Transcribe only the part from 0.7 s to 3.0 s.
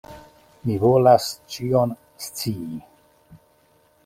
volas ĉion scii!